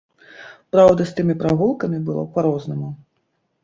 Праўда, 0.75 1.01
з 1.11 1.15
тымі 1.21 1.37
прагулкамі 1.43 2.03
было 2.11 2.21
па-рознаму. 2.35 2.95